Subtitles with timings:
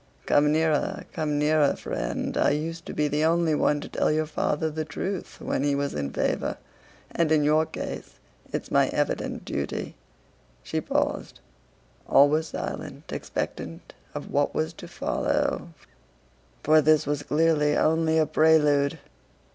[0.25, 2.35] "Come nearer, come nearer, friend!
[2.35, 5.75] I used to be the only one to tell your father the truth when he
[5.75, 6.57] was in favor,
[7.11, 8.13] and in your case
[8.51, 9.93] it's my evident duty."
[10.63, 11.39] She paused.
[12.07, 15.69] All were silent, expectant of what was to follow,
[16.63, 18.97] for this was clearly only a prelude.